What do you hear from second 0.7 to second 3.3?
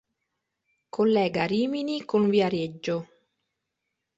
Collega Rimini con Viareggio.